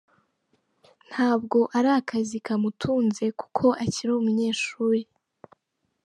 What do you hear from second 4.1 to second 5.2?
umunyeshuri.